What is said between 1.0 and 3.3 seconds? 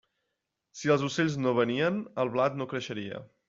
ocells no venien, el blat no creixeria.